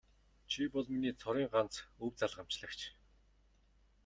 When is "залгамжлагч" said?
2.19-2.79